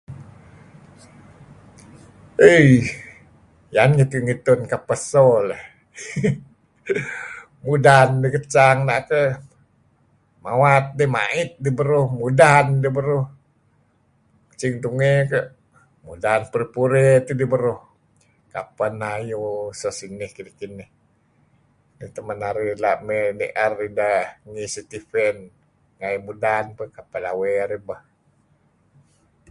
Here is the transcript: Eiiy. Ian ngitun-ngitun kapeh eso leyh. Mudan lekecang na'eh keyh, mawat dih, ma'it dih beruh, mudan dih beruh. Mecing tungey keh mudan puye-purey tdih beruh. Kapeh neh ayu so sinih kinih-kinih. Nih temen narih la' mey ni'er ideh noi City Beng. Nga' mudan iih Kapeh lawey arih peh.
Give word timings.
Eiiy. 2.51 2.85
Ian 3.73 3.91
ngitun-ngitun 3.95 4.59
kapeh 4.71 4.99
eso 5.03 5.25
leyh. 5.49 5.61
Mudan 7.65 8.09
lekecang 8.23 8.77
na'eh 8.87 9.03
keyh, 9.09 9.31
mawat 10.45 10.85
dih, 10.97 11.09
ma'it 11.15 11.51
dih 11.63 11.75
beruh, 11.79 12.07
mudan 12.21 12.65
dih 12.83 12.91
beruh. 12.97 13.25
Mecing 14.47 14.75
tungey 14.83 15.17
keh 15.31 15.47
mudan 16.05 16.41
puye-purey 16.51 17.09
tdih 17.27 17.47
beruh. 17.53 17.79
Kapeh 18.53 18.89
neh 18.99 19.13
ayu 19.17 19.43
so 19.79 19.89
sinih 19.99 20.31
kinih-kinih. 20.35 20.89
Nih 21.97 22.09
temen 22.15 22.37
narih 22.43 22.75
la' 22.83 22.99
mey 23.07 23.25
ni'er 23.39 23.73
ideh 23.87 24.21
noi 24.51 24.65
City 24.73 24.99
Beng. 25.11 25.39
Nga' 25.97 26.21
mudan 26.27 26.65
iih 26.69 26.89
Kapeh 26.97 27.19
lawey 27.25 27.53
arih 27.65 27.81
peh. 27.87 28.01